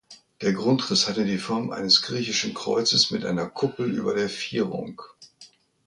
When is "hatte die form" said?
1.07-1.69